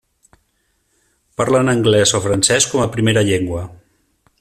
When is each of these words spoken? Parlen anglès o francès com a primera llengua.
Parlen 1.41 1.69
anglès 1.75 2.15
o 2.21 2.25
francès 2.25 2.69
com 2.73 2.85
a 2.87 2.91
primera 2.97 3.27
llengua. 3.33 3.67